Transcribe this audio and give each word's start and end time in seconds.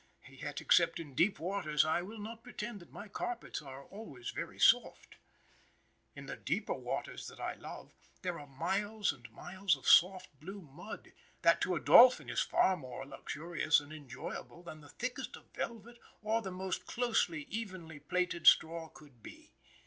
Yet, 0.31 0.61
except 0.61 0.99
in 0.99 1.13
deep 1.13 1.37
waters, 1.37 1.85
I 1.85 2.01
will 2.01 2.17
not 2.17 2.41
pretend 2.43 2.79
that 2.79 2.91
my 2.91 3.07
carpets 3.07 3.61
are 3.61 3.85
always 3.85 4.31
very 4.31 4.57
soft. 4.57 5.17
In 6.15 6.25
the 6.25 6.35
deeper 6.35 6.73
waters 6.73 7.27
that 7.27 7.39
I 7.39 7.53
love, 7.53 7.93
there 8.23 8.39
are 8.39 8.47
miles 8.47 9.13
and 9.13 9.29
miles 9.31 9.77
of 9.77 9.87
soft, 9.87 10.39
blue 10.39 10.59
mud, 10.63 11.11
that 11.43 11.61
to 11.61 11.75
a 11.75 11.79
Dolphin 11.79 12.31
is 12.31 12.41
far 12.41 12.75
more 12.75 13.05
luxurious 13.05 13.79
and 13.79 13.93
enjoyable 13.93 14.63
than 14.63 14.81
the 14.81 14.89
thickest 14.89 15.35
of 15.35 15.53
velvet 15.53 15.99
or 16.23 16.41
the 16.41 16.49
most 16.49 16.87
closely, 16.87 17.43
evenly 17.51 17.99
plaited 17.99 18.47
straw 18.47 18.89
could 18.89 19.21
be. 19.21 19.53